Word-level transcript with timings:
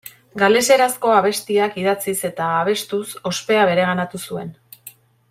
Galeserazko 0.41 1.11
abestiak 1.17 1.77
idatziz 1.81 2.15
eta 2.31 2.47
abestuz 2.63 3.05
ospea 3.33 3.69
bereganatu 3.73 4.23
zuen. 4.31 4.51